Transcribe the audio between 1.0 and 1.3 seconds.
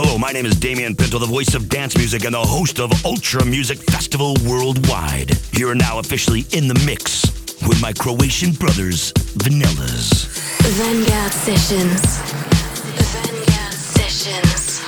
the